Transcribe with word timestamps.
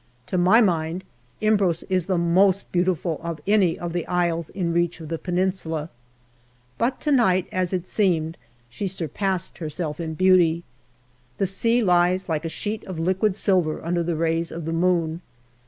To 0.25 0.37
my 0.39 0.61
mind, 0.61 1.03
Imbros 1.41 1.83
is 1.87 2.05
the 2.05 2.17
most 2.17 2.71
beautiful 2.71 3.21
of 3.23 3.39
any 3.45 3.77
of 3.77 3.93
the 3.93 4.07
isles 4.07 4.49
in 4.49 4.73
reach 4.73 4.99
of 4.99 5.09
the 5.09 5.19
Peninsula. 5.19 5.91
But 6.79 6.99
to 7.01 7.11
night, 7.11 7.45
as 7.51 7.71
it 7.71 7.85
seemed, 7.85 8.35
she 8.67 8.87
surpassed 8.87 9.59
herself 9.59 9.99
in 9.99 10.15
beauty. 10.15 10.63
The 11.37 11.45
sea 11.45 11.83
lies 11.83 12.27
like 12.27 12.45
a 12.45 12.49
sheet 12.49 12.83
of 12.85 12.97
liquid 12.97 13.35
silver 13.35 13.79
under 13.85 14.01
the 14.01 14.15
rays 14.15 14.51
of 14.51 14.65
the 14.65 14.73
moon. 14.73 15.21